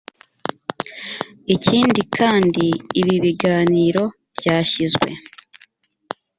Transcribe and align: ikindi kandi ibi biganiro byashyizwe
ikindi 1.55 1.99
kandi 2.17 2.65
ibi 2.99 3.15
biganiro 3.23 4.03
byashyizwe 4.37 5.09